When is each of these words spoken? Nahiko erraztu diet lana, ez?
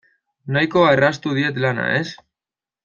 Nahiko 0.55 0.87
erraztu 0.95 1.37
diet 1.41 1.63
lana, 1.67 1.87
ez? 2.03 2.21